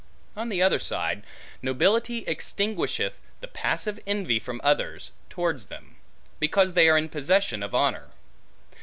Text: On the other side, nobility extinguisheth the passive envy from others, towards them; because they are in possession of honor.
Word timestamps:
On 0.35 0.49
the 0.49 0.63
other 0.63 0.79
side, 0.79 1.23
nobility 1.61 2.25
extinguisheth 2.25 3.13
the 3.39 3.47
passive 3.47 3.99
envy 4.07 4.39
from 4.39 4.59
others, 4.63 5.11
towards 5.29 5.67
them; 5.67 5.95
because 6.39 6.73
they 6.73 6.89
are 6.89 6.97
in 6.97 7.07
possession 7.07 7.61
of 7.61 7.75
honor. 7.75 8.09